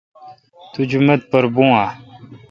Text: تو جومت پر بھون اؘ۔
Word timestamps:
تو 0.71 0.79
جومت 0.89 1.21
پر 1.31 1.43
بھون 1.53 1.69
اؘ۔ 1.83 1.87